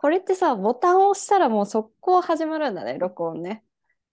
[0.00, 3.64] これってさ、ボタンを押したらもう速攻始まるんだね、録音ね。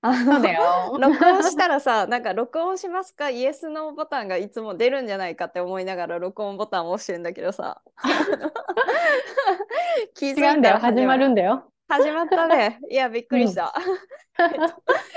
[0.02, 0.98] あのそうだよ。
[1.00, 3.30] 録音したらさ、なんか録音しますか？
[3.30, 7.84] イエスノーボタンがいつも出るんじゃないかって思いながら録音ボタンを押してるんだけどさ。
[10.16, 10.80] 気づいんだよ。
[10.80, 11.72] 始まるんだよ。
[11.88, 12.80] 始まったね。
[12.90, 13.72] いや、びっくりした。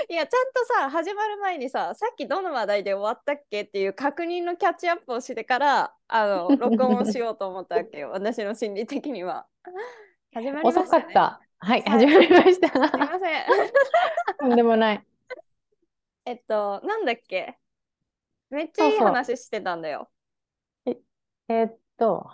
[0.07, 8.11] いや、ちゃんとさ、始まる前にさ、さっきどの話題で終わったっけっていう確認のキャッチアップをしてから、あの、録音をしようと思ったわけよ。
[8.11, 9.47] 私の心理的には。
[10.31, 10.85] 始まりました、ね。
[10.85, 11.41] 遅かった。
[11.57, 13.19] はい、はい始まりましすいまた。
[13.19, 13.45] せん。
[14.39, 15.05] とんでもない。
[16.25, 17.57] えっと、なんだっけ？
[18.49, 20.09] めっちゃいいそうそう話してたんだよ。
[20.85, 22.29] えーっと。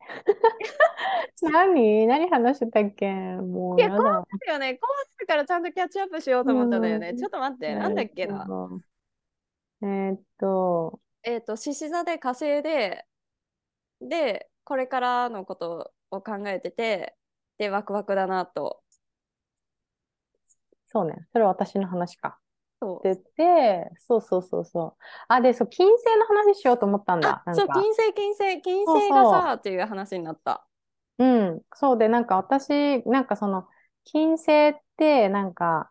[1.42, 2.06] 何？
[2.06, 3.12] 何話してたっけ？
[3.12, 4.02] もういややだ。
[4.46, 7.10] だよね、こうなるからちゃんとキャッチアップしようと思ったんだよね。
[7.10, 8.46] うんちょっと待って、なんだっけな？
[9.82, 13.04] えーっと、えっと、獅子座で火星で、
[14.00, 17.16] で、これからのことを考えてて、
[17.58, 18.82] で、ワクワクだなと。
[20.86, 21.26] そうね。
[21.32, 22.38] それは私の話か。
[22.80, 23.06] そう。
[23.06, 25.02] で、で、そうそうそうそう。
[25.28, 27.42] あ、で、そう、金星の話しようと思ったんだ。
[27.46, 27.68] あ、そう。
[27.68, 30.66] 金星、金星、金そう星がそうさ、っていう話になった。
[31.18, 33.66] うん、そうで、なんか私、なんかその、
[34.04, 35.90] 金星って、なんか、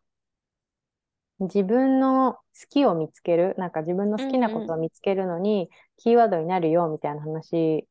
[1.39, 7.87] 自分の好きを見つける、なんか自分の好きなことを見つけるのに、キーワードになるよ、みたいな話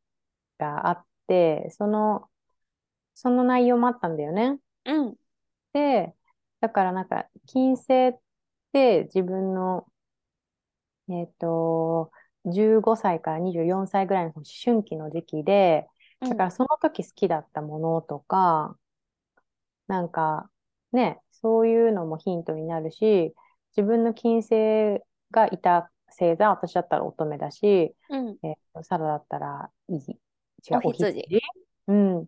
[0.58, 2.28] があって、その、
[3.14, 4.58] その内容もあったんだよね。
[4.84, 5.16] うん。
[5.72, 6.14] で、
[6.60, 8.18] だからなんか、金星っ
[8.72, 9.86] て自分の、
[11.08, 12.10] えっと、
[12.46, 15.86] 15歳から24歳ぐらいの思春期の時期で、
[16.20, 18.78] だからその時好きだったものとか、
[19.86, 20.50] なんか
[20.92, 23.34] ね、そういうのもヒントになるし、
[23.76, 28.28] 自分の金星がいた星座、私だったら乙女だし、うん。
[28.28, 28.38] うん。
[28.42, 31.26] えっと、サラだったらいい、違う、お羊？
[31.88, 32.26] うん。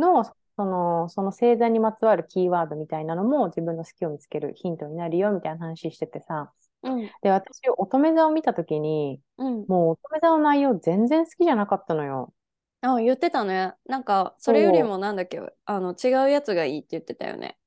[0.00, 0.34] の、そ
[0.64, 6.52] の、その星座にまつわるキーワードみたいなのも自分の好きを見つけるヒントになるよみたいな話しててさ。
[6.82, 7.14] うん。
[7.22, 9.68] で、私、乙女座を見たときに、うん。
[9.68, 12.34] もう乙女座の内容全然好きじゃなかったのよ。
[12.82, 13.74] あ、言ってたね。
[13.86, 17.58] なんか、それよりもなんだっけ、あの、違うやつがいいって言ってたよね。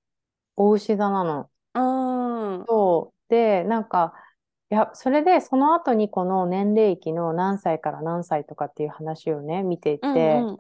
[0.58, 1.50] お牛座なの。
[1.74, 2.68] うーん。
[2.68, 3.30] そう。
[3.30, 4.14] で、なんか、
[4.70, 10.60] いや、それで、その後にこの年齢期の何歳から何歳とかっていう話をね、見ていて、うんうん。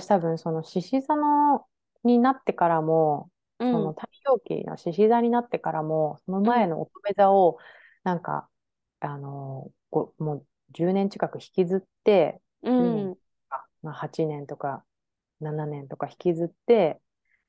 [0.00, 1.66] 私多分その獅子座の
[2.04, 3.70] になってからも、うん。
[3.70, 7.58] その太陽期の獅子座になってからも、その前の乙女座を、
[8.04, 8.48] なんか、
[9.00, 12.40] あの、ごもう10年近く引きずって、
[12.78, 13.16] うん。
[13.50, 14.84] あまあ、8年とか
[15.40, 17.00] 7年とか引きずって、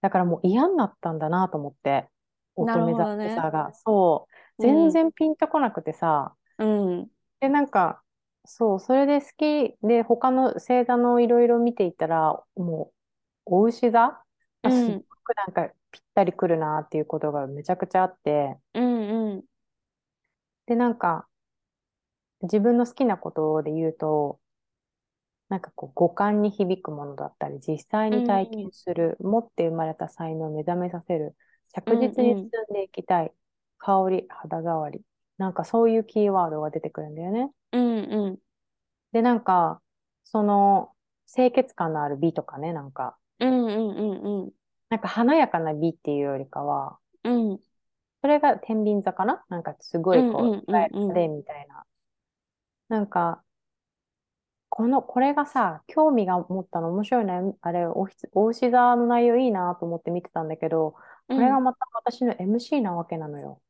[0.01, 2.07] だからもう嫌になったんだなと思って、
[2.55, 7.11] 乙女座ってさが、そう、全然ピンとこなくてさ、うん。
[7.39, 8.03] で、なんか、
[8.45, 9.75] そう、それで好き。
[9.87, 12.91] で、他の星座のいろいろ見ていったら、も
[13.47, 14.23] う、お牛座？
[14.63, 14.71] うん。
[14.71, 19.45] がすっごくなんかぴったりくるなっていうことがめちゃくちゃあって、うんうん。
[20.67, 21.27] で、なんか、
[22.43, 24.39] 自分の好きなことで言うと、
[25.49, 31.35] なんかこう五感に響くものだったり、実際に体験する、持って生まれた才能を目覚めさせる、
[31.73, 33.31] 着実に進んでいきたい、
[33.77, 35.01] 香り、肌触り、
[35.37, 37.51] なんかそういうキーワードが出てくるんだよね。
[37.75, 38.37] うんうん。
[39.11, 39.81] で、なんか、
[40.23, 40.91] その、
[41.27, 44.51] 清潔感のある美とかね、なんか、うんうんうんうん。
[44.89, 47.59] なんか華やかな美っていうよりかは、うん。
[48.21, 49.43] それが天秤座かな？
[49.49, 51.85] なんかすごいこうんうんうんうんみたいな。
[52.87, 53.43] なんか、
[54.69, 57.55] この、これがさ、興味が持ったの面白いね。
[57.61, 60.95] あれ、おひつ、お牛座の内容いいなと思って見てたんだけど、
[61.27, 63.61] これがまた私の MC なわけなのよ。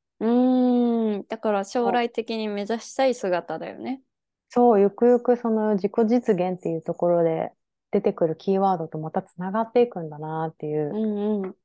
[1.09, 1.25] うーん。
[1.27, 4.01] だから将来的に目指したい姿だよね。
[4.49, 7.51] そう、ゆくゆくその自己実現っていうところで
[7.91, 11.55] 出てくるキーワードとまたつながっていくんだなっていううんうん。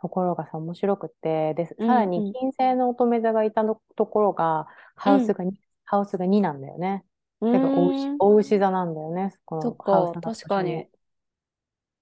[0.00, 4.66] ところがさ、面白くて、で、さうんらうんに金星の乙女座がいたのところが、
[4.96, 7.04] ハウスが2、ハウスが2なんだよね。
[7.40, 8.20] うだからお牛、ーん。
[8.20, 10.74] お牛座なんだよね、こそっのハウスか、の確かに。
[10.74, 10.88] 場所に。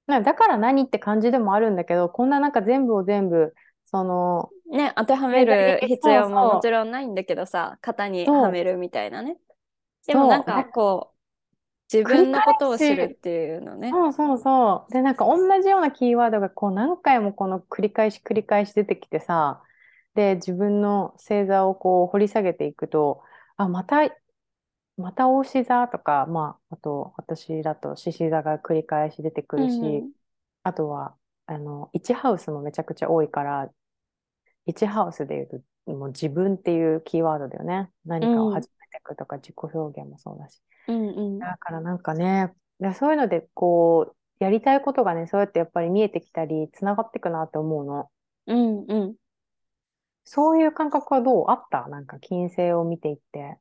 [0.07, 3.55] なだから何って感じでもあるんだけど、こんななんか全部を全部、
[3.87, 9.37] その、ね、当てはめる必要ももちろんないんだけどさ、型にはめるみたいなね。
[10.07, 13.91] でもなんかだこう、自分のことを知るっていうのね。
[13.91, 14.93] そうそうそう。
[14.93, 19.63] で、なんか同じようなキーワードがこう何回もこの繰り返し繰り返し出てきてさ、
[20.15, 23.23] で、自分の星座をこう掘り下げていくと、
[23.57, 24.09] あ、また、
[24.97, 30.13] また牡牛座とか、まあ、あと私だと獅子座が繰り返し出てくるし、うん
[30.65, 31.17] あとは、
[31.47, 33.69] あの、1ハウスもめちゃくちゃ多いから、
[34.67, 37.91] 1ハウスで言うと、もう自分っていうキーワードだよね。
[38.05, 40.63] 何かを始めていくとか、自己表現もそうだし。
[40.89, 48.11] うんうんだからなんかね、でそういうのでこう、やりたいことがね、そうやってやっぱり見えてきたり、つながってくなって思うの。
[48.47, 49.15] うんうん。
[50.25, 51.89] そういう感覚はどうあった？
[51.89, 53.59] なんか金星を見ていって。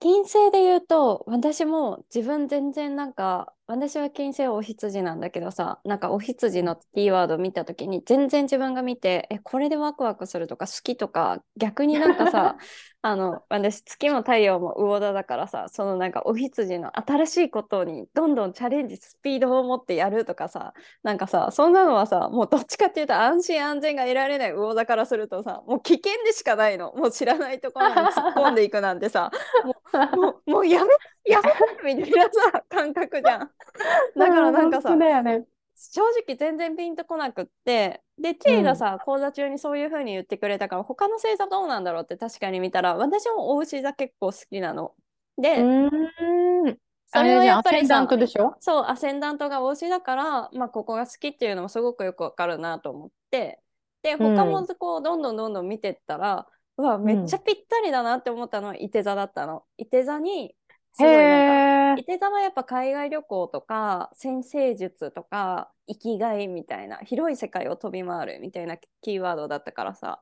[0.00, 12.58] 金星で言うと私も自分全然なんか私は金星はお羊なんだけどさなんかお羊のキーワード見た時に全然自分が見てえこれでワクワクするとか好きとか逆になんかさ
[13.00, 26.92] あの私月も太陽も魚座だからさそのなんかお羊の新しいことにどんどんチャレンジスピードを持ってやるとかさなんかさそんなのはさもうどっちかっていうと安心安全が得られない魚座からするとさもう危険でしかないの。
[26.92, 29.30] もう知らないところに突っ込んでいくなんてさ
[29.64, 29.74] もう
[30.16, 30.90] もうもうやめ
[31.24, 31.40] や
[31.84, 33.50] めみたいなさ感覚じゃん。
[34.16, 35.44] だからなんかさね。
[35.74, 44.94] 正直全然ピンとこなくってで T がさ、講座中にそういう風に言ってくれたから他の星座どうなんだろうって確かに見たら私もお牛座結構好きなの。
[45.38, 46.78] で、うーん。
[47.08, 48.54] それはやっぱりアセンダンさトでしょ？
[48.60, 53.60] そうアセンダントがお牛だから、まあ、ここが好きっていうのもすごくよくわかるなと思って
[54.02, 56.46] でうん他もこうどんどんどんどん見てったら、
[56.78, 58.68] うわめっちゃぴったりだなって思ったの。
[58.68, 59.64] は伊手座だったの。
[59.76, 60.54] 伊手座に
[60.94, 62.00] すごいなんかへー。
[62.00, 70.20] 伊手座はやっぱ海外旅行とか先生術とか生きがいみたいな広い世界を飛び回るみたいなキーワードだったからさ。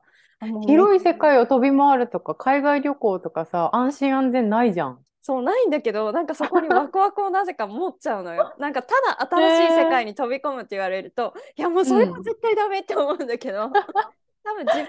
[0.65, 4.99] 広い世界を飛び回るとか、海外旅行とかさ、安心安全ないじゃん。
[5.23, 8.55] そうないんだけどなんかそこにワクワクをなぜか持っちゃうのよ。
[8.57, 13.69] なんかただ新しい世界に飛び込むって言われると、いやもうそれは絶対ダメって思うんだけど、
[14.43, 14.87] 多分自分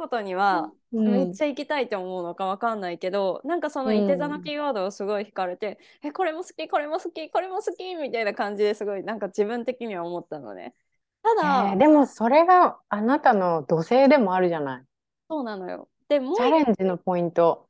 [0.00, 0.72] ことには
[1.04, 10.74] めっちゃ行きたいと思うのかわかんないけど、なんかそのいて座のキーワードをすごい惹かれて、えこれも好きこれも好きこれも好きみたいな感じですごいなんか自分的には思ったのね。
[11.22, 14.86] ただ、えーでもそれがあなたの土星でもあるじゃない。
[15.28, 15.88] そうなのよ。
[16.08, 17.68] でもうチャレンジのポイント。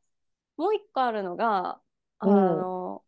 [0.57, 1.81] もう一個あるのが
[2.19, 2.71] あうん。
[2.71, 3.05] の、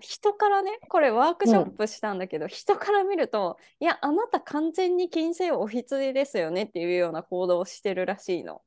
[0.00, 8.62] 人からねこれワークショップしたんだけど、人から見るといやあなた完全に金星お羊ですよねっていうような行動をしてるらしいの。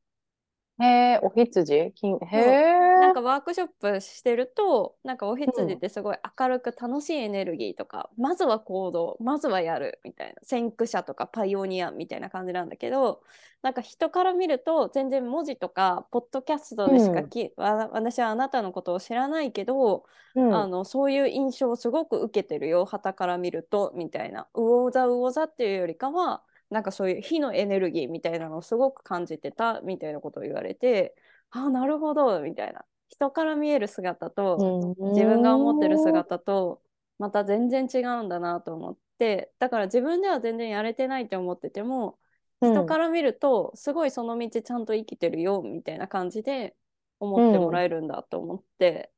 [0.79, 1.91] へえ、お羊？
[1.95, 2.77] 金、へえ。
[2.99, 10.35] なんかワークショップしてるとなんかお羊ってすごい明るく楽しいエネルギーとか、まずは行動まずはやるみたいな。
[10.43, 13.21] 先駆者とかパイオニアみたいな感じなんだけど
[13.61, 20.55] なんか人から見ると全然文字とかポッドキャストでしかき、わ私はあなたのことを知らないけど、うん。
[20.55, 22.85] あのそういう印象をすごく受けてるよ。
[22.85, 24.47] 旗から見るとみたいな。
[24.53, 31.15] 魚座魚座っていうよりかはなんかそういう火のエネルギーみたいなのをすごく感じてたみたいなことを言われて
[31.51, 32.85] ああなるほどみたいな。
[33.09, 36.81] 人から見える姿とうん自分が思ってる姿と
[37.19, 42.17] また全然違うんだなと思ってだから自分では全然やれてないって思ってても
[42.61, 46.75] 人から見るとすごいその道ちゃんと生きてるよみたいな感じで
[47.19, 49.11] 思ってもらえるんだと思って。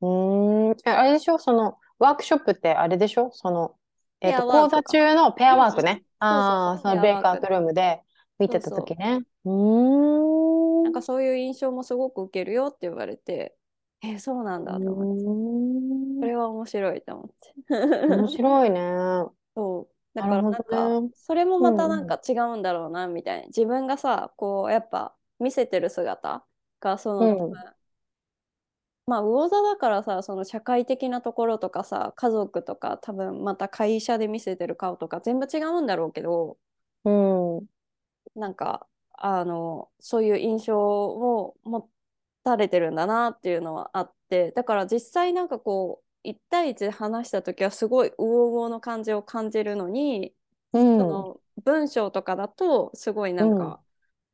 [0.00, 1.38] うん、あれでしょ？
[1.38, 3.30] その、ワークショップってあれでしょ？
[3.32, 3.74] その、
[4.20, 6.04] えーク講座中のペアワークね。
[6.30, 8.02] うんああ、そのベイクアウトルームで
[8.38, 9.20] 見てた時ね。
[9.44, 10.82] うーん。
[10.82, 13.56] なんかそういう印象もすごく受けるよって言われて、
[14.00, 15.24] えそうなんだと思って、
[16.20, 17.54] それは面白いと思って。
[18.06, 18.80] 面白いね。
[19.54, 19.94] そう。
[20.14, 23.46] だからなんかそれもまたなんか違うんだろうな、みたいな。
[23.48, 26.46] 自分がさ、こう、やっぱ見せてる姿
[26.80, 27.38] が、その、
[29.08, 36.58] まあ、魚座だからさ、その社会的なところとかさ、家族とか、多分また会社で見せてる顔とか、全部違うんだろうけど、
[37.04, 37.68] うん。
[38.34, 41.88] なんかあのそういう印象を持
[42.44, 50.34] たれてるんだなっていうのはあってだから実際なんかこう1対1で話した時はすごい魚々の感じを感じるのに、
[50.72, 50.98] うん。
[50.98, 53.80] その文章とかだとすごいなんか、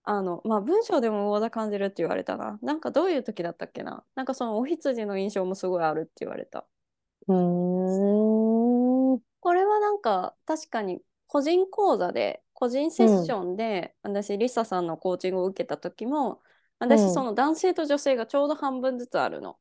[0.05, 6.67] あのまあ文章でも魚座感じるって言われたななんかどういう時だったっけななんかそのお羊の印象もすごいあるって言われた。
[7.29, 9.35] うーん。
[9.41, 16.43] これはなんか確かに個人講座で個人セッションで、私リサさんのコーチングを受けた時も
[16.79, 19.59] 私うんその男性と女性がちょうど半分ずつあるの。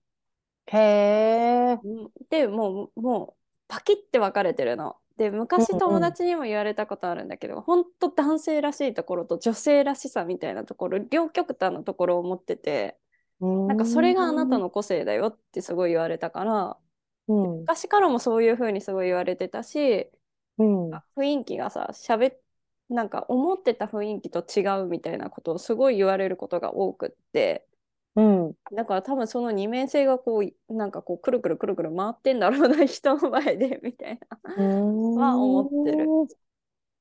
[0.68, 1.80] へえ。
[1.84, 4.98] うんでもうもうパキッて分かれてるの。
[5.18, 12.98] で昔うんうん友達にも言われたことあるんだけど、本当男性らしいところと女性らしさみたいなところ両極端なところを持ってて
[13.40, 16.78] ななんかそれがあなたの個性だよってすごい言われたから
[17.28, 17.68] うん。
[17.68, 20.12] 昔からもそういう風にすごい言われてたし
[20.58, 21.04] うん。
[21.16, 22.40] 雰囲気がさしゃべ
[22.90, 27.68] なんか思ってた雰囲気と違うみたいなことをすごい言われることが多くって
[28.16, 28.54] うん。
[28.76, 34.38] だから多分その二面性がこうなんかこうくるくるくるくる回ってんだろうな人の前でみたいな。
[34.38, 36.08] っは思ってる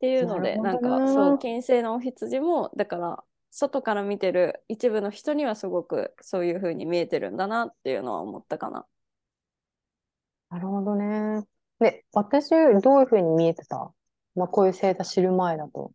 [0.00, 8.87] ていうのでなんかそう金星のお羊もだから外から見てる一部の人にはすごくそういう風に見えてるんだなっていうのは思ったかな。
[10.50, 11.45] なるほどね。
[11.81, 13.90] で、私、どういうふうに見えてた？
[14.35, 15.92] まあ、こういう星座知る前だと。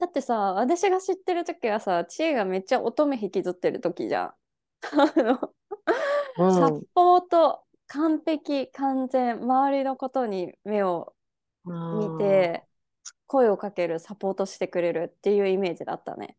[0.00, 4.34] だってさ、私が知ってる時はさ、知恵がめっちゃ乙女引きずってる時じゃん。
[5.16, 5.54] あの、
[6.36, 11.14] うんサポート、完璧、完全、周りのことに目を
[11.92, 12.66] 見て、
[13.26, 16.36] 声をかける、サポートしてくれるっていうイメージだったね。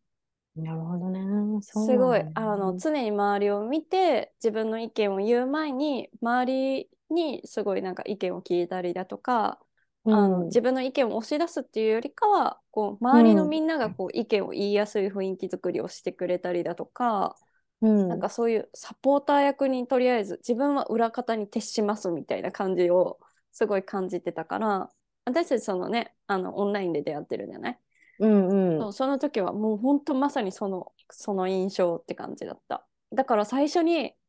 [0.56, 1.62] なるほどね。
[1.62, 6.46] そうすごい、なんだねあの、常に周りを見て、自分の意見を言う前に、周
[6.80, 9.58] りにすごいなんか意見を聞いたりだとか、
[10.06, 10.46] あのうん。
[10.48, 17.36] 自分の意見を押し出すっていうよりかはこう周りのみんながこう意見を言いやすい雰囲気作りをしてくれたりだとか、
[17.80, 18.08] うん。
[18.08, 23.18] なんかそういうサポーター役にとりあえず自分は裏方に徹しますみたいな感じを
[23.52, 24.90] すごい感じてたから
[25.24, 27.78] 私たちそのねあのオンラインで出会ってるんじゃない、
[28.18, 28.80] うんうん。
[28.80, 32.86] そうその時はもう本当まさにそのその印象って感じだった。
[33.12, 34.14] だから最初に「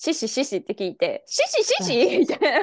[0.00, 2.58] シシシシ」って聞いて「シシシシ」みたいな。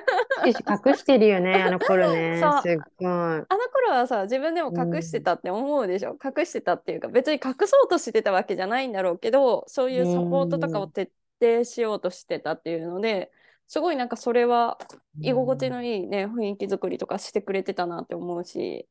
[0.87, 2.39] 隠してるよね、 あの頃ね。
[2.41, 2.61] そう。
[2.61, 3.07] すっごい。
[3.07, 11.11] あの頃はさ自分でも隠してたって思うでしょ、隠してたっていうか別に隠そうとしてたわけじゃないんだろうけどそういうサポートとかを徹
[11.41, 13.33] 底しようとしてたっていうので
[13.67, 14.77] すごいなんかそれは
[15.19, 18.87] 居心地のいいね雰囲気作りとかしてくれてたなって思うし。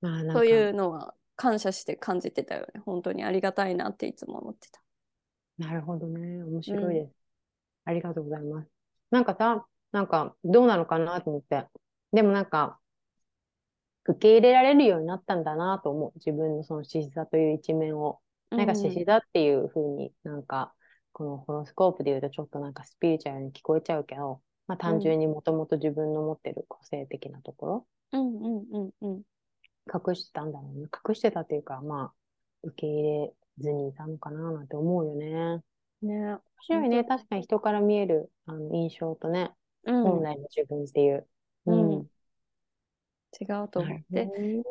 [0.00, 2.80] まあそういうのは感謝して感じてたよね。
[2.86, 4.80] 本当にありがたいなっていつも思ってた。
[5.60, 6.42] なるほどね。
[6.42, 7.12] 面白いです。
[7.84, 8.68] ありがとうございます。
[9.10, 11.66] なんかさ、なんかどうなのかなと思って。
[12.12, 12.78] でもなんか、
[14.06, 16.12] 受け入れられるようになったんだなと思う。
[16.14, 18.20] 自分のその獅子座という一面を。
[18.48, 20.72] なんか獅子座っていう風になんか、
[21.12, 29.22] このホロスコープで言うとちょっとなんかスピリチュアルに聞こえちゃうけど、まあ単純にもともと自分の持ってる個性的なところ、うんうんうんうん
[29.92, 30.88] 隠してたんだろうね。
[31.08, 32.12] 隠してたっていうか、まあ、
[32.62, 35.60] 受け入れずにいたのかななんて思うよね。
[36.02, 37.04] ね面白いね。
[37.04, 39.52] 確かに人から見えるあの印象とね、
[39.84, 41.26] うん本来の自分っていう。
[41.66, 42.06] うん
[43.38, 44.28] 違うと思なって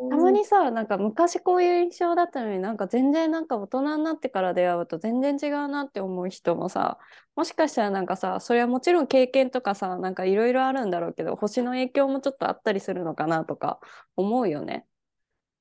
[0.10, 6.98] たまにさなんか昔こういう印象だったのになんか全然なんか大人になってから出会うと全然違うなって思う人もさ
[7.36, 13.80] もしかしたらなんかさそれはもちろん経験とかさなんかいろいろあるんだろうけど星の影響もちょっとあったりするのかなとか
[14.18, 14.86] 思うよね。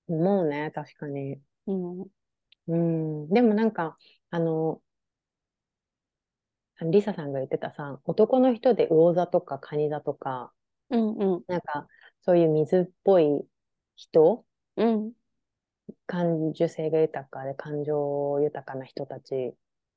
[0.08, 1.38] 思うね、確かに。
[1.66, 2.06] うん
[2.68, 3.28] うん。
[3.28, 3.96] でもなんか、
[4.30, 4.80] あの、
[6.82, 10.52] リサさんが言ってたさ、男の人で魚座とか蟹座とか、
[10.90, 11.44] うんうん。
[11.48, 11.88] なんか、
[12.22, 13.44] そういう水っぽい
[13.96, 14.44] 人、
[14.76, 15.12] うん。
[16.06, 19.54] 感受性が豊かで感情豊かな人たち、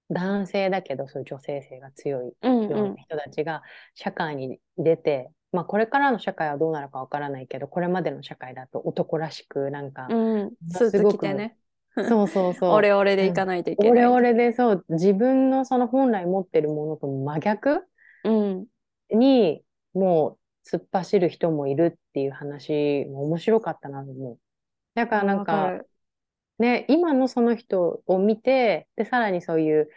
[0.09, 3.63] 男性だけどそういう女性性が強いうんような人たちが
[3.95, 10.51] 社会に出て、まあこれからの社会はどうなるかわからないけど、これまでの社会だと男らしくなんか、うん。
[10.69, 11.57] スーツ着てね
[11.95, 12.69] そうそうそう。
[12.71, 13.91] オレオレで行かないといけない。
[13.91, 17.85] オレオレでそう、自分のその本来持ってるものと真逆？
[18.23, 18.65] うん
[19.13, 24.39] にもう突っ走る人もいるっていう話も面白かったなと思う。
[24.95, 25.89] だからなんわか、る
[26.59, 29.89] ね、今のその人を見て、で、さらにそういう、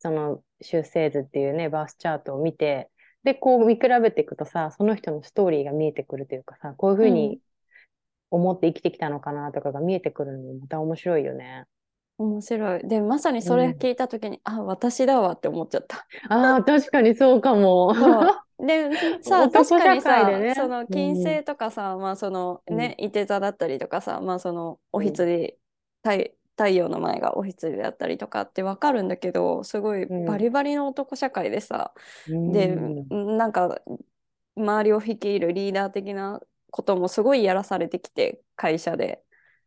[0.00, 2.90] その、出生図っていうね、バースチャートを見て、
[3.24, 7.40] で、こう見比べていくとさ、その人のストーリーが見えてくるというかさ、こういうふううんに
[8.32, 11.66] 思って生きてきたのかなとかが見えてくるのもまた面白いよね。
[12.18, 12.88] 面白い。
[12.88, 16.06] でまさにそれ聞いた時に、あ私だわって思っちゃった。
[16.28, 17.94] ああ、確かにそうかも。
[18.58, 18.90] で
[19.22, 25.58] さ男確かにさ、ねその金星とかさ、まあそのね、いて座だったりとかさまあそのお羊、
[26.04, 30.24] 太太陽の前がお羊だったりとかってわかるんだけどすごいうん。
[30.26, 31.92] バリバリの男社会でさ、
[32.28, 32.52] うん。
[32.52, 32.68] で
[33.10, 33.80] なんか
[34.56, 36.40] 周りを率いるリーダー的な
[36.72, 39.22] こともすごいやらされてきて会社で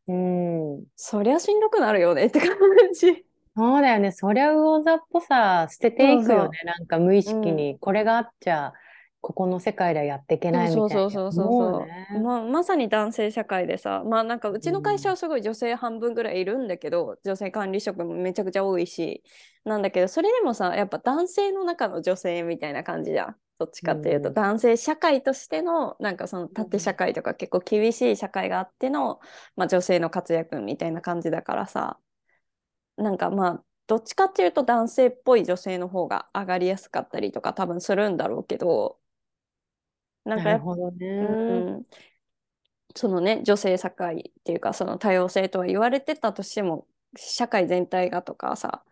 [0.07, 0.83] うん。
[0.95, 2.50] そりゃしんどくなるよねって感
[2.93, 3.25] じ。
[3.55, 4.12] そうだよね。
[4.12, 6.59] そりゃ魚座っぽさ捨てていくよね。
[6.65, 8.74] なんか無意識に、これがあっちゃ、
[9.21, 10.89] ここの世界ではやっていけないみたいな。
[10.89, 12.07] そうそうそうそうそう思うね。
[12.21, 19.24] まあ、まさに男性社会でさまあなんかうちの会社はすごい女性半分ぐらいいるんだけど、女性管理職もめちゃくちゃ多いし
[19.63, 29.19] なんだけどそれでもさやっぱ男性の中の女性みたいな感じじゃんどっちかっていうと、うん男性社会としてのなんかその縦社会とか結構厳しい社会があっての、
[29.55, 32.00] まあ、女性の活躍みたいな感じだからさ
[32.97, 39.00] なんかまあどっちかっていうと男性っぽい女性の方が上がりやすかったりとか多分するんだろうけど
[40.24, 41.07] なんかやっぱなるほどね。
[41.07, 41.83] うん、
[42.95, 48.83] そのね女性社会っていうかその多様性とは言われてたとしても社会全体がとかさ、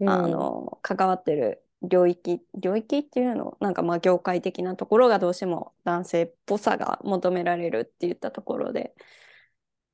[0.00, 0.08] うん。
[0.08, 8.94] あの関わってる領域領域っていうのなんかまあ業界的なところがどうしても男性っぽさが求められるって言ったところで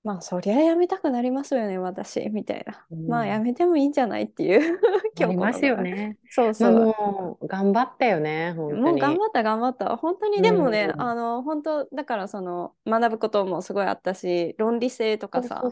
[0.07, 3.09] まあそりゃやめたくなりますよね私みたいな、うん。
[3.09, 4.79] まあやめてもいいんじゃないっていう
[5.21, 5.91] ありますよね。
[5.91, 6.19] ね。
[6.31, 8.83] そうそう、まあもう頑張ったよね、本当に。
[8.83, 9.97] もう頑張った頑張った。
[9.97, 11.03] 本当にでもね、うん。
[11.03, 15.65] あの本当だからその学ぶこともすごいあったし論理性とかさ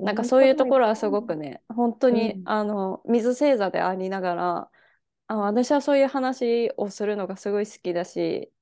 [0.00, 2.42] なんかそういうところはすごくね本当に、うん。
[2.44, 4.68] あの水星座でありながら
[5.28, 8.52] あ私はそういう話をするのがすごい好きだし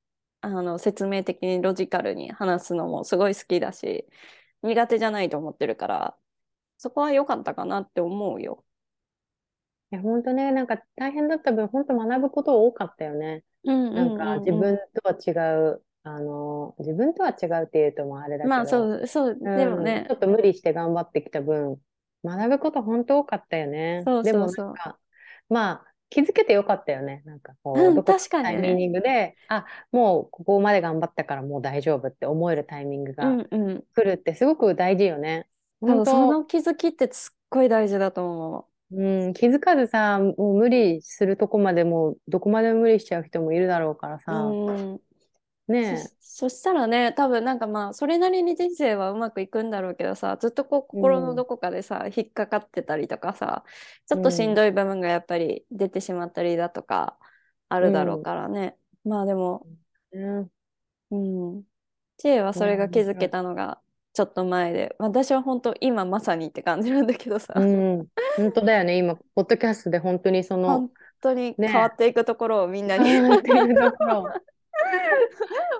[0.40, 4.06] あの説明的にロジカルに話すのもすごい好きだし
[4.62, 6.16] 苦手じゃないと思ってるから
[6.78, 8.64] そこは良かったかなって思うよ。
[9.90, 13.44] いや、本当ね、なんか大変だった分、本当学ぶこと多かったよね。
[13.64, 15.30] なんか自分とは違
[15.70, 21.80] う、あの、自分とは違うっていうともあれだけど、まあそうそう、うんでもねちょっと無理して頑張ってきた分、
[22.24, 24.02] 学ぶこと本当多かったよね。
[24.04, 24.98] そうでもそうそうなんか、
[25.48, 27.22] まあ、気づけてよかったよね。
[27.26, 35.48] なんかこう、うんどこ確かタイミングで、あ、もうここまで頑張ったからもう大丈夫って思えるタイミングうがんうん来るってすごく大事よね。
[35.80, 44.20] そう本当、その気づきってすっごい大事だと思うん、気づかずさ、もう無理するとこまでもうどこまでも無理しちゃう人もいるだろうからう。
[44.20, 45.00] さ、うん
[45.68, 53.64] ねそそしたらね多分なんかまあそれなりに人生はうまくいくんだろうけどさずっとこう心のどこかでさ、引っかかってたりとかさ
[54.06, 57.16] ちょっとしんどい部分がやっぱり出てしまったりだとか
[57.68, 59.66] あるだろうからね、まあでも
[60.12, 60.50] え、うん、
[61.10, 61.62] うん。
[62.18, 63.80] 知恵はそれが気づけたのが
[64.12, 64.94] ちょっと前で。
[64.98, 68.06] 私は本当今まさにって感じなんだけどさ、うん、
[68.36, 68.96] 本当だよね。
[68.96, 70.90] 今、ポッドキャストで本当にその、本
[71.20, 71.68] 当にね。
[71.68, 73.34] 変わっていくところをみんなに、うん。
[73.34, 74.24] っていうところ。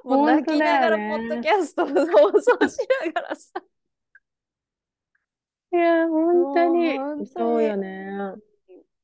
[0.04, 3.50] もう泣きながらポッドキャストを放送しながらさ
[5.72, 8.10] いや、本当にそうよね。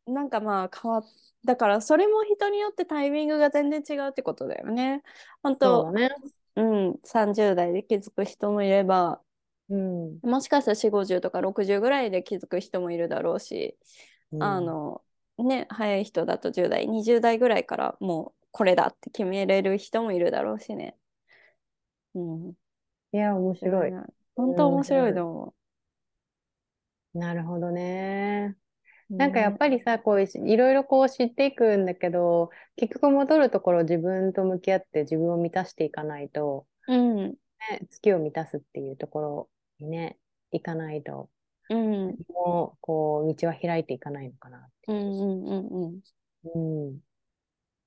[0.06, 1.04] なんかまあ変わっ
[1.44, 5.02] だからそれも人によってタイミングが全然違うってことだよね。
[5.42, 6.14] 本当そうだね。
[6.56, 9.20] うん、30代で気づく人もいれば
[9.70, 10.18] うん。
[10.22, 13.78] もしかしたら4 5 0とか60ぐらいで気づく人もいるだろうし、
[14.38, 15.02] あの
[15.38, 20.96] ね早い人だと10代20代ぐらいからもうこれだって決めれる人もいるだろうしね。
[22.14, 22.50] うん、
[23.12, 23.92] いや、面白い。
[24.34, 25.54] 本当面白いと思
[27.14, 28.56] なるほどね。
[29.10, 29.16] う。
[29.16, 37.36] なんかやっぱりさ、こういいろいろこう知っていくんだけど、結局戻るところ自分と向き合って自分を満たしていかないと、うん、ね、
[37.90, 40.18] 月を満たすっていうところにね、
[40.52, 41.28] 行かないと、
[41.68, 44.92] うん、もうこう道は開いていかないのかなって。
[44.92, 46.00] うん、うん、うん、
[46.54, 47.09] うん。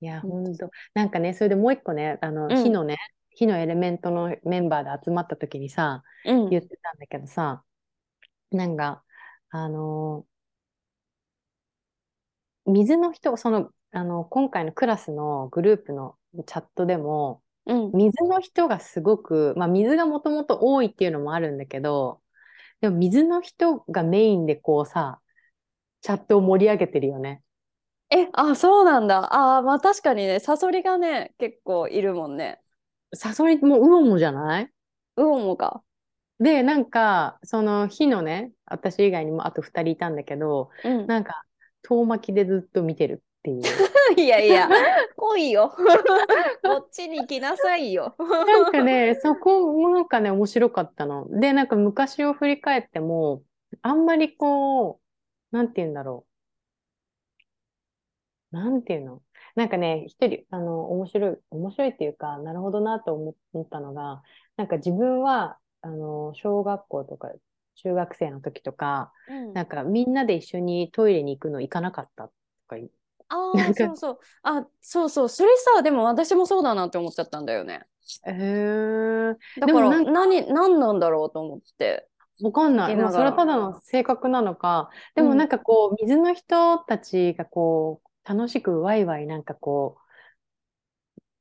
[0.03, 0.69] いや、うんほんと。
[0.93, 2.97] なんかね、それでもう一個ね、あの、うん火のね、
[3.29, 7.63] 火のエレメントのメンバーで集まった時にさ、うん、言ってたんだけどさ、
[8.51, 9.01] なんか、
[9.49, 10.25] あの
[12.65, 22.21] 水の人、その、あの、今回のクラスのグループのチャットでも、うん、水の人がすごく、まあ、水がもともと多いっていうのもあるんだけど、
[22.81, 25.21] でも水の人がメインでこうさ、
[26.01, 27.41] チャットを盛り上げてるよね。
[28.15, 29.57] え、あ、そうなんだ。
[29.57, 32.61] あー、まあ確かにね、サソリがね、結構いるもんね。
[33.15, 34.71] サソリもウオモじゃない？
[35.15, 35.83] ウオモか。
[36.39, 41.07] で、なんか、その日のね、私以外にもあと2人いたんだけど、うん。
[41.07, 41.43] なんか、
[41.83, 43.63] 遠巻きでずっと見てるっていう。
[44.17, 44.69] いやいや、
[45.17, 45.73] 来いよ。
[46.63, 48.15] こっちに来なさいよ。
[48.45, 51.27] なんかね、そこもなんかね、面白かったの。
[51.39, 53.43] で、なんか昔を振り返っても、
[53.81, 55.01] あんまりこ
[55.51, 56.32] う、なんて言うんだろう。
[58.53, 59.21] なんて言うの？
[59.55, 64.23] なんかね、一人、あの、面白い、面白いっていうか、なるほどなと思思ったのが、
[64.55, 67.29] なんか自分は、あの、小学校とか、
[67.75, 72.33] 中学生の時とか、うんなんかみんなで一緒にトイレに行くの行かなかったと
[72.67, 72.77] か。
[73.29, 74.19] ああ、そうそう。
[74.43, 75.29] あ、そうそう。
[75.29, 77.85] それさ、でも私もそうだなって思っちゃったんだよね。
[78.25, 79.35] へー。
[79.59, 82.07] だから、何、何なんだろうと思って。
[82.41, 82.95] わかんない。
[82.95, 84.89] なそれはただの性格なのか。
[85.15, 89.97] でもうんなんかこう、水の人たちがこう、楽しくワイワイなんかこ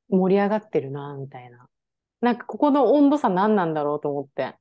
[0.09, 1.67] う、盛り上がってるな、みたいな。
[2.21, 4.55] なんかここの温度差何なんだろうと思って。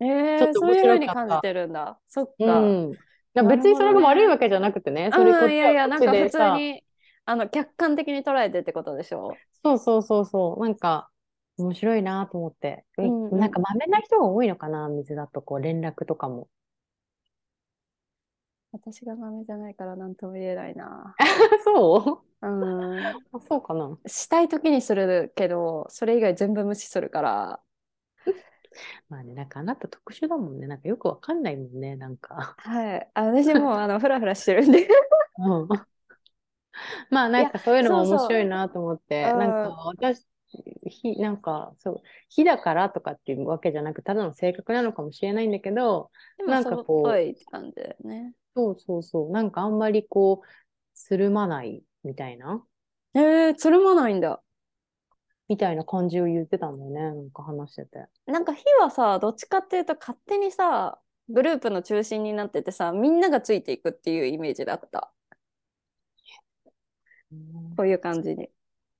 [0.00, 1.98] えー、ちょっとそういうふうに感じてるんだ。
[2.08, 2.60] そっうか。
[2.60, 2.92] ん。
[2.92, 5.10] だから別にそれが悪いわけじゃなくてね。
[5.12, 6.82] それこっうん、ちいやいや、なんか普通に、
[7.24, 9.32] あの、客観的に捉えてってことでしょ？
[9.62, 10.60] そうそうそうそう。
[10.60, 11.08] なんか、
[11.58, 12.84] 面白いなと思って。
[12.98, 16.48] うんうんなんか、まめな人が多いのかな、水だと、こう、連絡とかも。
[18.76, 21.14] 私が豆じゃないから何とも言えないな。
[21.64, 22.46] そう？
[22.46, 22.98] うん。
[23.00, 23.14] あ
[23.48, 23.98] そうかな。
[24.06, 27.60] したい時にするけど、それ以外全部無視するから。
[29.08, 30.66] まあね、なんかあなた特殊だもんね。
[30.66, 32.54] なんかよくわかんないもんね、なんか。
[32.58, 33.10] はい。
[33.14, 34.88] あ私もう、あの、フラフラしてるんで。
[35.38, 35.68] うん
[37.08, 40.26] まあなんかそういうのもそうそう面白いなと思って、うんなんか私
[40.88, 46.10] 火、なんか、そう、火だからとかっていうわけじゃなく、ただの性格なのかもしれないんだけど、
[46.46, 48.32] なんかこう、い感じだよね。
[48.56, 50.46] そうそうそう、なんかあんまりこう、
[50.94, 52.64] つるまないみたいな。
[53.14, 54.42] えー、つるまないんだ。
[55.48, 58.06] みたいな感じを言ってたんだよね、なんか話してて。
[58.26, 65.12] なんか火はさ、どっちかっていうと勝手にさ、グループの中心になっててさ、みんながついていくっていうイメージだった。
[67.76, 68.48] こういう感じに。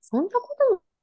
[0.01, 0.55] そんなこ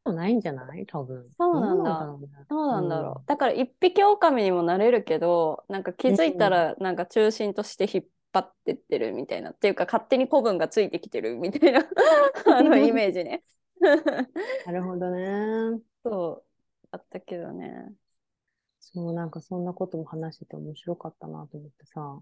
[0.05, 0.87] ともないんじゃない？
[0.87, 1.27] 多分。
[1.37, 2.17] そうなんだ。
[2.49, 3.29] そうなんだろう。
[3.29, 9.51] だから一匹狼にもなれるけど、なんか気づいたらなんか中心として引っ張ってってるみたいな。
[9.51, 11.81] っていうか勝手に古文がついてきてるみたいな
[12.47, 13.45] あのイメージね。
[14.67, 15.81] なるほどね。
[16.05, 16.45] そう。
[16.91, 17.93] あったけどね。
[18.81, 22.21] そう、なんかそんなことも話してて面白かったなと思ってさ。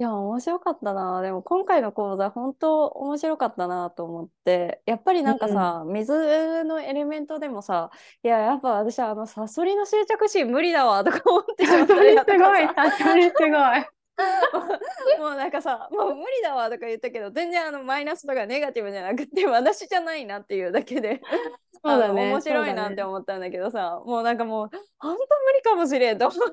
[0.00, 1.20] いや、面白かったな。
[1.22, 7.90] でも今回の講座、本当面白かったなと思って、やっぱりなんかさ、うん、水のエレメントでもさ、
[8.22, 13.97] いや、やっぱ私、あの、サソリの執着心無理だわとか思ってしまったりとか すごい、サソリすごい。
[15.18, 21.20] もうなんかさもう無理だわとか言ったけど全然あのマイナスとかネガティブじゃなくて私じゃないなっていうだけで。
[21.84, 25.16] そうだ、ね、面白いなって思ったんだけどさ、ね、もうなんかもう本当無
[25.52, 26.50] 理かもしれんと思っ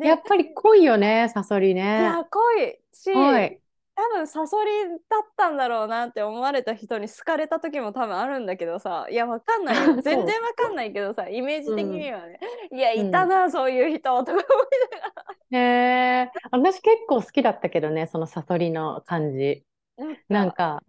[0.00, 0.06] て。
[0.06, 2.00] やっぱり濃いよねサソリね。
[2.00, 2.78] いや濃い。
[2.92, 3.58] し濃い
[4.00, 4.70] 多分サソリ
[5.10, 9.06] だったんだろうなって思われた人に好かれた時も多分あるんだけどさ。
[9.10, 9.94] いやわかんないよ。
[10.00, 14.44] 全然わかんないけどさイメージ的にはね、うん、いやいたな、うん、そういう人とか思い
[14.92, 15.14] なが。
[15.50, 15.58] ら。
[15.58, 19.64] へえ私結構好きだったけどねそのサソリの感じ。
[20.30, 20.82] なんか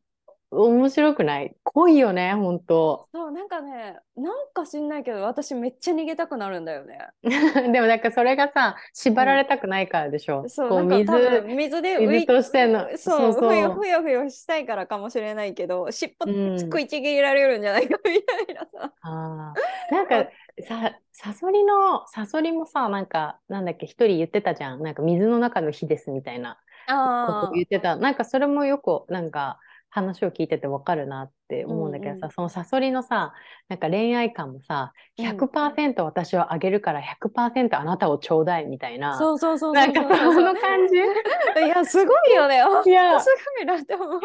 [0.51, 1.55] 面白くない？
[1.63, 3.07] 濃いよね、本当。
[3.13, 6.99] そう、なんかね、なんか知んないけど、私めっちゃ逃げたくなるんだよね。
[7.23, 10.41] でもなんかそれがさ、縛られたくないからでしょ。
[10.41, 12.85] うん、そう、水水で水としての。
[12.97, 18.93] そうそうふよふよふよしたいからかもしれないけど、尻尾食いちぎられるんじゃないかみたいなさ。
[19.03, 19.53] あ
[19.89, 20.27] なんか
[20.67, 24.83] さ、サソリの、サソリもさ、なんか、なんだっけ、一人言ってたじゃん。
[24.83, 27.95] なんか水の中の火ですみたいなこと言ってた。
[27.95, 29.59] なんかそれもよく、なんか、
[29.91, 33.33] 話を聞いててわかるなって思うんだけどさ、うんうん、そのサソリのさ
[33.69, 40.07] なんか恋愛観もさ100%私をあげるから100%あなたをちょうだいみたいな、そうそうそうなんかそ
[40.41, 40.95] の感じ？
[41.65, 42.57] いやすごいよね。
[42.87, 43.19] いや。
[43.19, 43.27] す
[43.57, 44.21] ごいなって思う。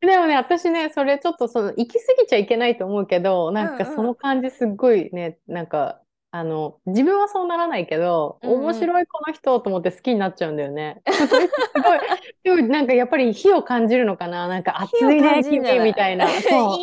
[0.00, 6.00] でもね、私ね、それちょっとその、行き過ぎちゃいけないと思うけど、なんかその感じすっごいね、うんうん、なんか
[6.32, 11.02] あの、自分はそうならないけど、うんうん、面白いこの人と思って好きになっちゃうんだよね。
[11.10, 11.98] すごい、
[12.44, 16.30] でもなんかやっぱり火を感じるのかななんか熱いね、君みたいな。
[16.30, 16.38] い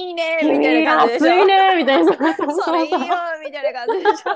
[0.09, 2.13] いね、みたいな感じ熱いね、みたいな。
[2.13, 2.61] そうそうそう。
[2.61, 2.99] そいいよ、
[3.41, 4.35] みたいな感じでしょ。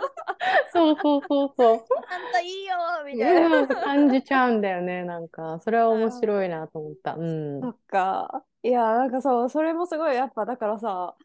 [0.72, 1.74] そうそうそうそう。
[1.74, 3.68] あんたいいよ、みたいな。
[3.68, 5.60] 感じちゃうんだよね、なんか。
[5.60, 7.16] それは面白いなと思った。
[7.16, 7.60] うん。
[7.62, 8.44] そっか。
[8.64, 11.16] いや、なんかそう、それもすごい、やっぱだからさ、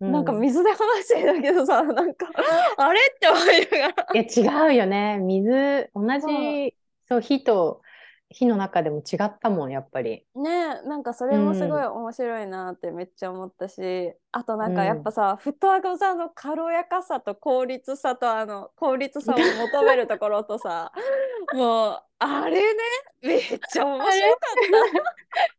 [0.00, 2.30] なんか水で話してるだけどさ、 なんか、
[2.76, 4.20] あれって思いながら。
[4.20, 5.18] いや、違うよね。
[5.18, 6.74] 水、同じ、
[7.08, 7.82] そう、火と、
[8.30, 10.26] 火の中でも違ったもん、やっぱり。
[10.34, 20.92] ねなんかそれもすごい面白いなってめっちゃ思ったし、うん、あとなんかやっぱさ、フットワークさんの軽やかさと効率さとあの効率さを求めるところとさ
[21.54, 22.78] もうあれね？
[23.22, 24.40] めっちゃ面白かっ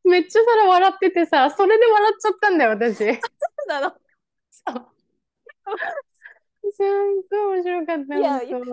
[0.04, 0.08] た。
[0.08, 2.97] めっちゃそれ笑っててさそれで笑っちゃったんだよ私。
[2.97, 3.17] そう
[3.67, 3.93] なの
[6.72, 6.86] すっ
[7.30, 8.17] ごい面白かった。
[8.17, 8.63] いや、すっごい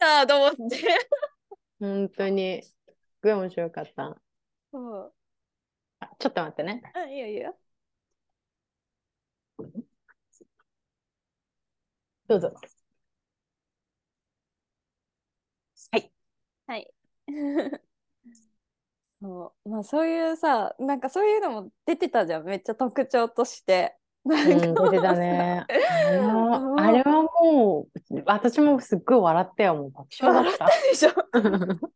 [0.00, 0.98] なと思って。
[1.78, 2.62] 本当に。
[2.62, 4.20] すっごい面白かった。
[4.72, 5.10] うん、
[6.18, 6.82] ちょっと待ってね。
[6.94, 7.58] あ、いいよいいよ。
[12.28, 12.54] どうぞ。
[15.92, 16.12] はい。
[16.66, 16.94] はい。
[19.22, 25.64] そうまあそういうさなんかそういうのも出てたじゃんめっちゃ特徴としてうん、出てたね。
[25.68, 30.64] あれはもう、私もすっごい笑ったよ、もう爆笑だった。
[30.64, 31.10] 笑ったでしょ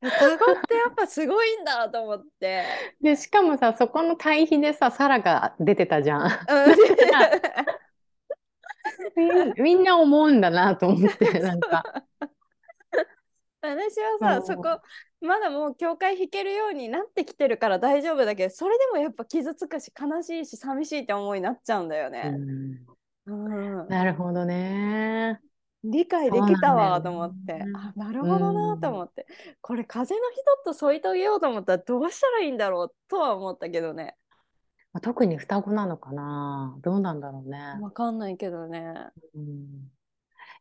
[0.00, 2.64] 双子ってやっぱすごいんだと思って。
[3.00, 6.30] で、しかもさ、そこの対比でさ、サラが出てたじゃん。
[9.16, 11.82] み みんな思うんだなと思って、なんか。
[13.60, 14.80] 私はさ、そこ
[15.26, 22.34] まだもう教会弾けるようになってきてるから大丈夫だけどそれでもやっぱ傷つくし悲しいし寂しいって思いになっちゃうんだよね。
[23.26, 25.40] うん、うん、なるほどね。
[25.84, 34.16] 理解できたわと思って、ね、あなるほどなと思って、うん、これ風の人と添い遂げようと思ったらどうしたらいいんだろうとは思ったけどね。
[35.02, 37.58] 特に双子なのかなどうなんだろうね。
[37.80, 38.94] わかんないけどね。
[39.34, 39.66] うん、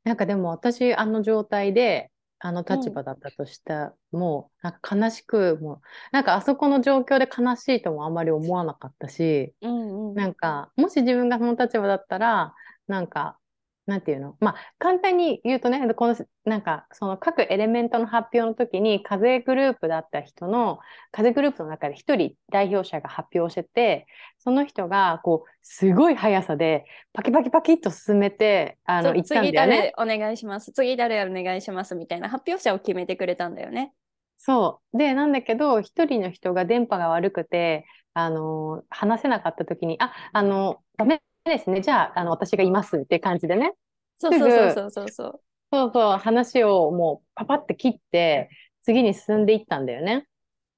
[0.04, 2.12] なんかでも私あの状態で
[2.46, 3.74] あの立場だったとして
[4.12, 5.82] も、なんか悲しく、もう、
[6.12, 10.16] なんかあそこの状況で悲しいともあんまり思わなかったし、うんうん。
[10.16, 12.54] なんか、もし自分がその立場だったら、
[12.88, 13.40] なんか、
[13.86, 14.36] なんていうの？
[14.40, 20.80] まあ、簡単に言うとね、この、なんか、その各エレメントの発表の時に、風グループだった人の、
[21.12, 24.08] 風グループの中で一人代表者が発表してて、
[24.40, 29.94] その人が、こう、すごい速さで、パキパキパキっと進めて、あの、そう言ったん次だよね。
[29.98, 30.72] 誰お願いします？
[30.72, 33.94] 次誰お願いしますみたいな発表者を決めてくれたんだよね。
[34.40, 34.98] そう。
[34.98, 41.82] で、なんだけど、一人の人が電波が悪くて、あの、話せなかった時に、あ、あの、ダメですね。
[41.82, 43.74] じゃあ、あの、私がいますって感じでね。
[44.20, 45.42] そうそうそうそうそうそう。
[45.72, 48.50] そう話をもうパパって切って、
[48.82, 50.28] 次に進んでいったんだよね。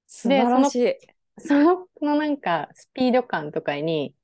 [0.08, 0.96] 素晴らしい。
[1.40, 4.16] その、のなんか、スピード感とかに、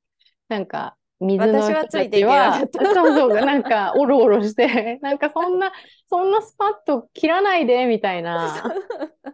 [0.49, 5.71] なんか、水の人たちは、かったそうそう、なんか、おろおろして、 なんかそんな、
[6.09, 8.63] そんなスパッと切らないで、みたいな。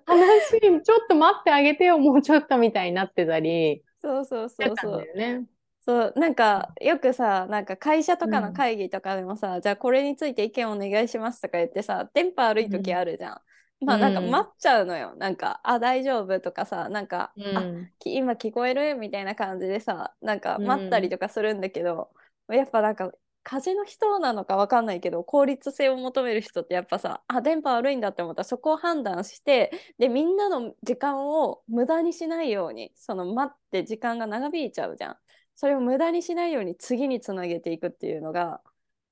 [0.06, 5.06] 話、ちょっと待ってあげてよ、もうちょっとみたいになってたり、そうそうそうそうやったんだ。
[5.06, 5.46] よね。
[5.90, 13.42] そうなんかよくさなんか会社とかうんの会議とかでもさ、じゃあこれについて意見お願いしますとか言ってさ電波悪い時あるじゃん。
[13.84, 15.16] まあなんかうん待っちゃうのよ。
[15.16, 17.64] なんかあ大丈夫とかさなんか、あ
[18.06, 22.12] 今聞こえるみたいな感じでさなんかうん待ったりとかするんだけど、
[22.50, 35.18] やっぱなんか風の人なのかわかんないけど効率性を求める人ってやっぱさあ電波悪いんだって思ったらそこを判断してでみんなの時間を無駄にしないようにその待って時間が長引いちゃうじゃん。
[35.60, 38.62] それを無駄にしないように次につなげていくっていうのが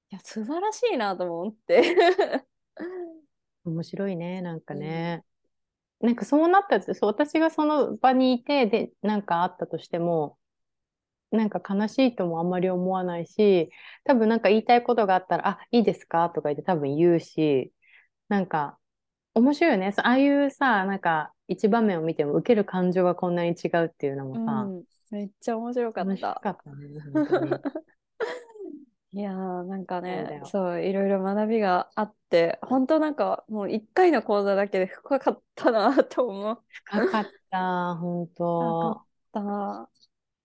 [0.10, 1.93] いや素晴らしいなと思って。
[3.65, 5.25] 面白いね、なんかね。
[5.99, 10.38] なんかそうなったって、そう、私がその場にいて、で、なんかあったとしても、
[11.31, 13.69] なんか悲しいともあんまり思わないし、
[14.05, 16.29] 多分なんか言いたいことがあったら、あ、いいですか？
[16.29, 17.73] とか言って多分言うし、
[18.29, 18.77] なんか
[19.33, 19.93] 面白いよね。
[19.97, 26.49] ああいうさ、なんか一場面を見ても受ける感情がこんなに違うっていうのもさ、うん、めっちゃ面白かっ楽しかた。
[26.51, 26.77] ったね。
[29.13, 36.61] いやーなんかねよそういろいろ学びがあって本当なんかもう1回の講座だけで深かったなと思う。
[36.71, 39.01] 深かった、本当。
[39.31, 39.89] だ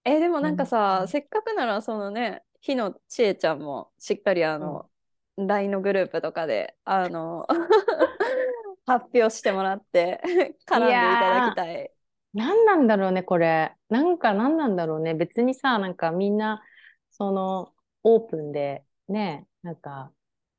[0.04, 4.88] えでもなんかさ、せっかくならそのね日のちえちゃんもしっかりあの、
[5.36, 7.46] LINE のグループとかであの
[8.86, 10.20] 発表してもらって
[10.66, 11.92] 絡んでいただきたい。
[12.34, 13.74] 何なんだろうね、これ。
[13.88, 15.14] なんか何なんだろうね。
[15.14, 16.62] 別にさ、なんかみんな、
[17.10, 17.72] その、
[18.04, 20.10] オープンで、ね、なんか、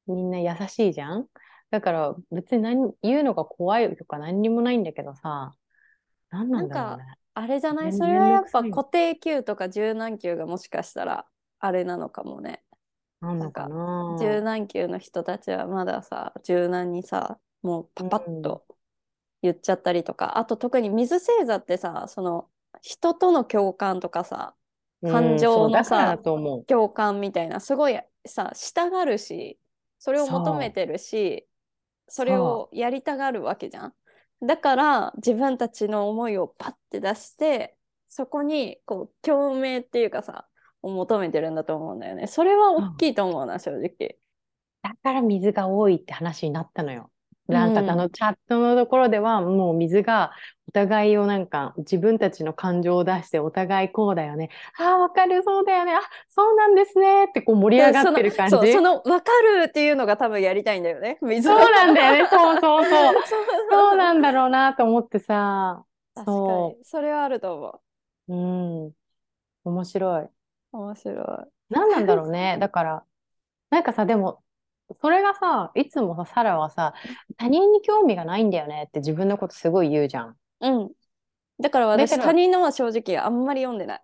[0.07, 1.27] みんな優しいじゃん？
[1.71, 5.53] だから別に何言うのが怖いとか何にもないんだけどさ、
[6.29, 7.03] 何なんだろうね。
[7.33, 7.93] あれじゃない？
[7.93, 11.25] それはやっぱ固定給とか柔軟給がもしかしたら
[11.59, 12.63] あれなのかもね。
[13.21, 18.65] なんのかな柔軟球の人たちはまださ柔軟にさもうパパッと
[19.43, 22.47] 言っちゃったりとか、あと特に水星座ってさその
[22.81, 24.55] 人との共感とかさ
[25.03, 26.17] 感情のさ。
[26.67, 29.59] 共感みたいなすごいさしたがるし
[29.99, 31.45] それを求めてるし
[32.07, 33.93] それをやりたがるわけじゃん。
[34.45, 37.75] だから自分たちの思いをパッて出して
[38.07, 40.47] そこにこう共鳴っていうかさ
[40.81, 42.27] を求めてるんだと思うんだよね。
[42.27, 44.17] それは大きいと思うな、正直。
[44.83, 47.09] だから水が多いって話になったのよ。
[47.49, 50.31] うんなんかあのチャットのところではもう水が
[50.69, 54.49] お互いをなんか自分たちの感情を出してお互いこうだよね。
[54.79, 55.93] ああ、わかる、そうだよね。
[55.93, 58.51] あ、そうなんですねってこう盛り上がってる感じ。
[58.55, 61.17] そうその分かるっていうのが多分やりたいんだよね。
[61.21, 62.29] 水そうなんだよね。
[62.29, 63.13] そうそうそう。
[63.69, 65.83] そうなんだろうなと思ってさ。
[66.15, 66.85] 確かそに。
[66.85, 67.81] それはあると思
[68.29, 68.33] う。
[68.33, 68.91] うん。
[69.65, 70.23] 面白い。
[70.23, 70.31] う。
[70.71, 71.17] 面白い。
[71.69, 72.57] 何なんだろうね。
[72.59, 73.03] だから、
[73.69, 74.42] なんかさ、でも、
[75.01, 76.93] それがさ、いつもさ、サラはさ、
[77.37, 80.37] 他人に興味がないんだよねって自分のことすごい言うじゃん。
[80.61, 80.91] うん。
[81.59, 84.01] だから私、だけど他人のは正直あんまり読んでない。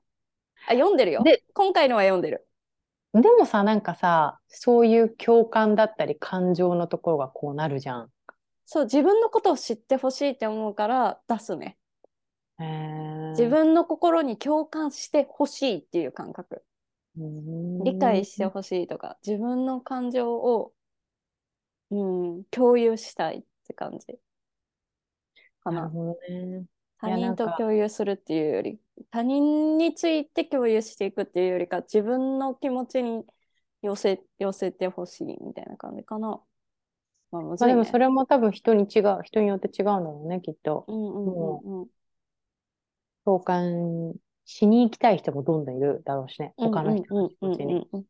[0.67, 1.23] あ、読んでるよ。
[1.23, 2.47] で今回のは読んでる。
[3.13, 8.09] でもさ、なんかさ、そういう共感だったり感情のところがこうなるじゃん。
[8.65, 11.77] そう、自分のことを知ってほしいって思うから出すね。
[12.59, 16.63] へー自分の心に共感してほしいっていう感覚。
[17.15, 20.71] 理解してほしいとか、自分の感情を、
[21.91, 24.19] うん、共有したいって感じ
[25.63, 25.81] かな。
[25.81, 26.65] なるほどね。
[26.99, 33.25] 他人と共有するっていうより、他人について共有していくっていうよりか、自分の気持ちに
[33.81, 36.41] 寄せ、寄せてほしいみたいな感じかな。
[37.31, 37.49] まあ、む。
[37.49, 40.83] まあでもそれも多分人に違う、人によって違うんだろうね、きっと。
[40.87, 41.87] うんうんうんうん。
[43.23, 44.13] 共感
[44.45, 47.87] しに行きたい人もどんどんいるだろうしね、他の人の気うんうん持ちに。
[47.93, 48.05] うんうん。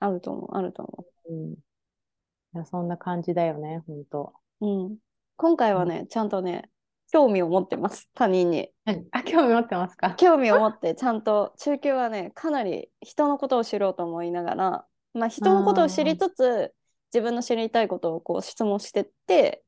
[0.00, 1.65] あると思う、あると思うん
[2.56, 4.32] いやそんな感じだよね、ほんと。
[4.62, 4.66] う。
[4.66, 4.96] うん。
[5.36, 6.70] 今回はね、ちゃんとね、
[7.12, 8.70] 興味を持ってます、他人に。
[8.86, 9.06] 何？
[9.12, 10.14] あ、興味持ってますか？
[10.14, 16.74] 興味を持って、ちゃんと中級はね、かなり人のことを知ろうと思いながら、まあ、人のことを知りつつ、
[17.12, 19.62] 自分の知りたいことをこう質問してって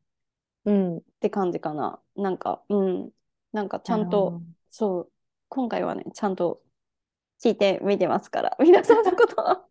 [0.64, 0.96] うん。
[0.96, 2.00] って感じかな。
[2.16, 3.10] なんか、うん。
[3.52, 5.12] なんかちゃんとそう、
[5.50, 6.62] 今回はね、ちゃんと
[7.42, 9.67] 聞いてみてますから、皆さんのことを。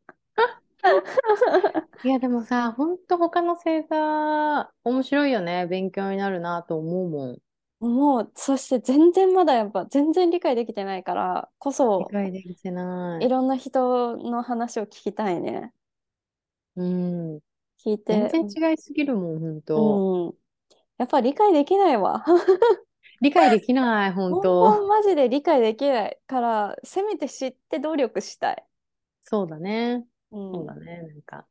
[2.03, 5.67] いや、でもさ、ほんと他の星座、面白いよね。
[5.67, 7.41] 勉強になるなと思うもん。
[7.79, 13.29] もう、そして全然まだやっぱ全然理解できてないからこ理そ、解できてないい。
[13.29, 15.73] ろんな人の話を聞きたいね。
[16.75, 16.83] う
[17.37, 17.39] ん。
[17.83, 20.05] 聞いて、全然違いすぎるもん、ほんと。
[20.29, 20.33] うん。
[20.97, 22.25] やっぱ理解できないわ。
[23.21, 24.79] 理解できない、ほん本と。
[24.79, 28.65] 当マジで理解できないから、せめて知って努力したい。
[29.21, 30.07] そうだね。
[30.31, 30.51] うん。
[30.53, 31.01] そうだね。
[31.03, 31.47] なんか、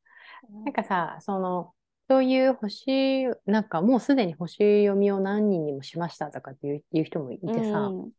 [0.65, 1.75] なんかさ、その、
[2.09, 8.13] そういう星、なんかもうすでに星読みを何人にもしましたとかっていう、いう人もいてさ、うん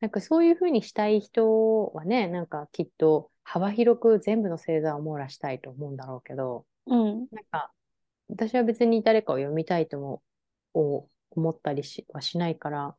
[0.00, 7.28] なんかそういうふうにしたい人はね、なんかきっと幅広く全部の星座を網羅したいと思うんだろうけど、うん。
[7.32, 7.72] なんか
[8.28, 10.22] 私は別に誰かを読みたいとも
[10.74, 12.96] を思ったりしはしないから、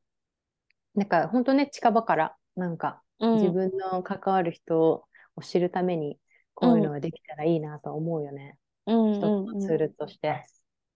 [0.96, 3.40] なんか本当ね、近場からなんかうん。
[3.40, 6.20] 自分の関わる人を知るために
[6.54, 8.58] こういうのができたらいいなと思うよね。
[8.86, 10.44] うん一つのツールとして。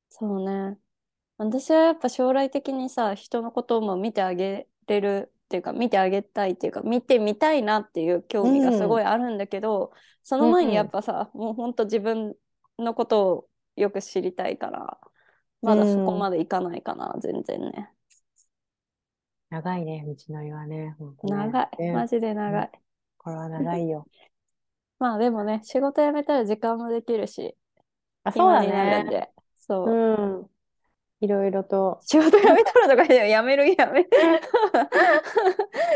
[0.09, 0.77] そうね。
[1.37, 9.91] 私はやっぱ将来的にさ、人のことも見てあげれるっていうか、見てあげたいっていうか、見てみたいなっていう興味がすごいあるんだけど、
[10.23, 12.35] その前にやっぱさ、もうほんと自分
[12.79, 14.99] のことをよく知りたいから、
[15.61, 17.91] まだそこまでいかないかな、全然ね。
[19.49, 20.77] 長いね、道のりはね。
[20.77, 21.69] ね長い。
[21.79, 22.71] ねマジで長い。
[23.17, 24.05] これは長いよ。
[24.99, 27.55] まあでもね、仕事辞めたら時間もできるし、
[28.23, 29.05] あ、そうだんね。
[29.09, 29.29] で。
[29.57, 29.89] そう。
[29.89, 30.49] うん。
[31.19, 31.99] いろいろと。
[32.01, 34.09] 仕事辞めたらとか言うやめるやめる。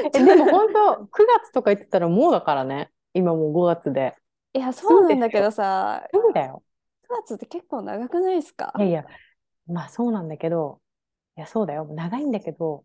[0.05, 2.91] え、でも本当、9月とか言ってたらもうだからね。
[3.13, 4.15] 今もう5月で。
[4.53, 6.63] いや、そうなんだけどさ、すぐだよ。
[7.07, 8.73] 9月って結構長くないですか？
[8.77, 9.05] いやいや、
[9.67, 10.81] まあそうなんだけど、
[11.37, 11.85] いや、そうだよ。
[11.85, 12.83] 長いんだけど、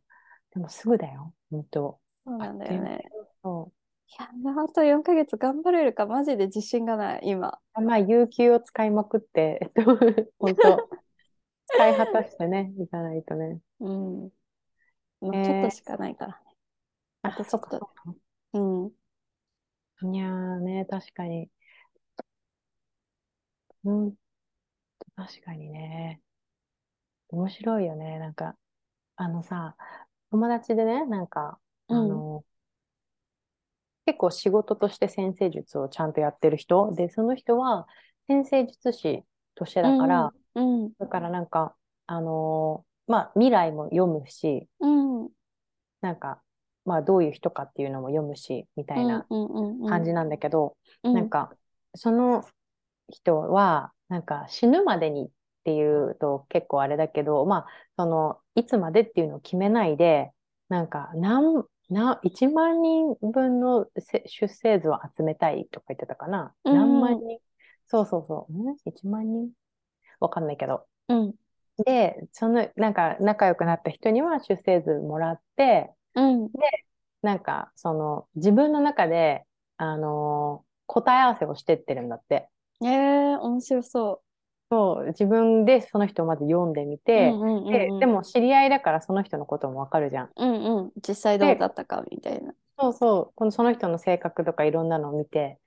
[0.52, 1.32] でもすぐだよ。
[1.50, 1.98] 本当。
[2.24, 3.04] そうなんだよね。
[3.42, 3.75] そい
[4.18, 4.28] や、
[4.64, 7.60] あと4ヶ月頑張れるかマジで自信がない、今。
[7.76, 7.80] う。
[7.82, 9.98] まあ、有給を使いまくって、えっと、
[10.38, 10.88] 本当、
[11.66, 13.60] 使い果たしてね、いかないとね。
[13.80, 13.88] う
[14.26, 14.30] ん。
[15.20, 16.56] まあ、えーちょっとしかないからね。
[17.22, 18.16] あ、とちょっとそっかそっか。
[18.54, 18.92] うん。
[20.02, 21.50] いやーね、確かに。
[23.84, 24.16] うん、
[25.16, 26.20] 確かにね。
[27.28, 28.18] 面白いよね。
[28.18, 28.56] なんか、
[29.16, 29.76] あのさ、
[30.30, 32.44] 友達でね、なんか、あうんの、
[34.06, 37.86] 結構仕事として先生術をちゃんとやってる人で、その人は
[38.28, 39.22] 先生術師
[39.54, 40.92] としてだから、うん。
[40.98, 45.22] だからなんか、あのーまあ、未来も読むし、うん。
[45.24, 45.30] うん。
[46.00, 46.40] なんか、
[46.84, 51.56] まあ、どういう人かっていうのも読むし、みたいなうんうんうん感じなんだけど、うんなんか、
[51.94, 52.44] その
[53.08, 55.30] 人は、なんか死ぬまでにっ
[55.64, 57.66] ていうと結構あれだけど、まあ、
[57.96, 60.30] その、いつまでっていうのを決めないで、
[60.68, 66.52] なんか、何、な、1万人分のせ出生図を集めたいとか言ってたかな？
[66.64, 67.38] うん何万人？
[67.86, 68.52] そうそうそう。
[68.52, 69.50] ん ?1 万人？
[70.20, 70.86] わかんないけど。
[71.08, 71.34] うん。
[71.84, 76.50] で、その、なんか、仲良くなった人には出生図もらって、うん。
[77.22, 79.44] なんか、その、自分の中で、
[79.76, 82.48] あのー答え合わせをしてってるんだって。
[82.80, 84.22] えー、面白そ
[84.70, 86.98] そう、自分でその人をまず読んでみう。
[86.98, 90.30] て、うんうんうんで、うんでも知り合いだからその人のこともわかるじゃん。
[90.36, 90.92] うんうん。
[91.06, 92.54] 実際どうだったかみたいな。
[92.78, 95.58] そうそう、このその人の性格とかいろんなのを見て、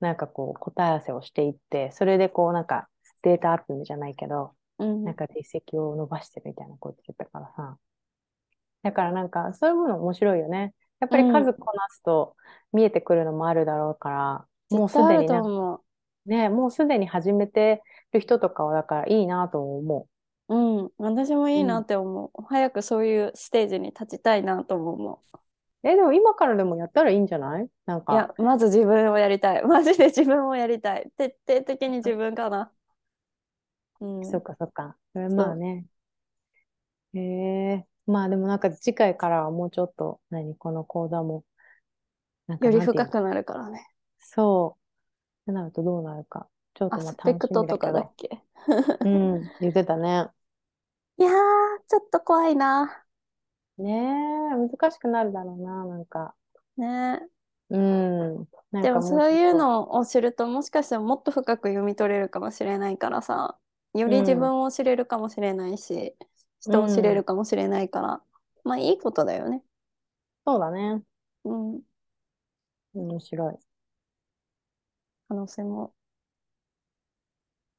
[0.00, 2.88] なんかこう答え合わせをしていって、それでこうなんか
[3.22, 7.78] データ集めじゃないけど、うんなんか実績を伸ばしてるみたいなこと言ってたからさ。
[8.82, 10.74] だからなんかそういうもの面白いよね。
[11.00, 12.36] やっぱり数こなすと
[12.72, 15.82] 見えてくるのもあるだろうから、もうす絶対あるでになんか
[16.28, 20.08] ね、もうすでに始めてる人とかはだからいいなと思う。
[20.48, 20.54] う。
[20.54, 20.90] うん。
[20.98, 22.42] 私もいいなって思う。
[22.44, 25.38] 早くそういうステージに立ちたいなとも思う。
[25.82, 27.68] え、でも今からでもやったらいいんじゃない？
[27.86, 29.62] なんか、いや、まず自分をやりたい。
[29.66, 31.10] マジで自分をやりたい。
[31.16, 32.72] 徹底的に自分かな。
[34.00, 34.24] うん。
[34.24, 34.96] そっかそっか。
[35.12, 35.86] それまあね。
[37.14, 41.44] へえまあでもなんか次回からはもうちょっと、何、この講座も、
[42.60, 43.86] より深くなるからね。
[44.20, 44.87] そう。
[45.48, 46.48] ってなるとどうなるか。
[46.74, 48.42] ちょっとアまあスペクトとかだ楽っけ？
[49.04, 50.30] うん、言ってたね。
[51.18, 51.32] いやー、
[51.88, 53.04] ちょっと怖いな。
[53.78, 56.34] ねえ、難しくなるだろうな、なんか。
[56.76, 57.28] ね
[57.70, 58.46] うん。
[58.80, 63.58] でかもそういうのを知るともしかしたらもっと深く読み取れるかもしれないからさ、
[63.94, 66.16] より自分を知れるかもしれないし、
[66.60, 68.22] 人を知れるかもしれないから、
[68.64, 69.64] まあいいことだよね。
[70.46, 71.02] そうだね。
[71.44, 71.82] うん。
[72.92, 73.58] 面白い。
[75.28, 75.92] い可能性も。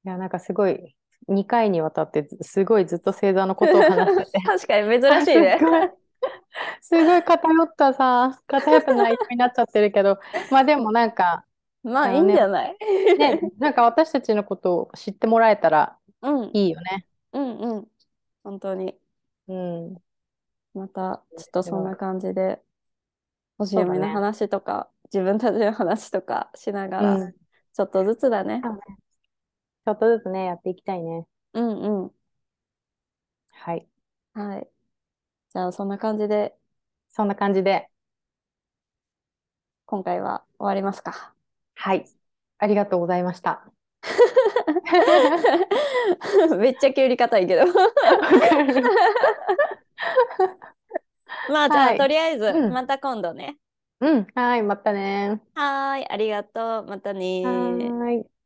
[0.03, 0.95] や、なんかすごい、
[1.27, 4.39] 2回にわたってずすごいずっと星座のことを話してて。
[4.45, 5.65] 確かに珍しいねす。
[5.65, 5.89] ごい、
[6.81, 10.19] すごい偏ったさ、偏った内容になっちゃってるけど、
[10.49, 11.45] まあでもなんか、
[11.83, 12.77] まあいいんじゃない？
[13.17, 16.53] ね、なんか私たちのことを知ってもらえたらうん。
[16.53, 17.05] いいよね。
[17.33, 17.87] うんうん。
[18.43, 18.99] 本当に。
[19.47, 19.97] うん。
[20.73, 22.61] また、ちょっとそんな感じで、
[23.57, 27.33] 星そうだね読みの話とか、自分たちの話とかしながら、うん。
[27.73, 28.61] ちょっとずつだね。
[28.63, 31.25] ちょっとずつね、やっていきたいね。
[31.53, 32.11] うんうん。
[33.51, 33.87] はい。
[34.33, 34.69] はい。
[35.49, 36.55] じゃあ、そんな感じで、
[37.09, 37.89] そんな感じで、
[39.85, 41.33] 今回は終わりますか。
[41.75, 42.05] はい。
[42.59, 43.63] ありがとうございました。
[46.57, 47.63] めっちゃ急に硬いけど。
[51.49, 53.57] まあ、じゃあ、はいとりあえず、うんまた今度ね。
[54.01, 54.27] うん。
[54.35, 54.63] はい。
[54.63, 55.41] またね。
[55.53, 56.85] はーい、ありがとう。
[56.87, 57.99] またねはー。
[58.07, 58.38] ーい。